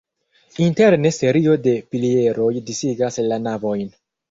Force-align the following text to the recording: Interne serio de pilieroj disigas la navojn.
Interne 0.67 1.11
serio 1.17 1.53
de 1.67 1.75
pilieroj 1.93 2.51
disigas 2.73 3.23
la 3.31 3.41
navojn. 3.47 3.97